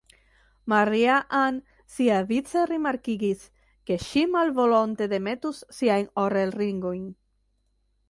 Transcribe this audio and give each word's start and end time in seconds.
Maria-Ann 0.71 1.59
siavice 1.97 2.65
rimarkigis, 2.71 3.45
ke 3.91 4.01
ŝi 4.09 4.27
malvolonte 4.39 5.13
demetus 5.15 5.65
siajn 5.81 6.13
orelringojn. 6.27 7.09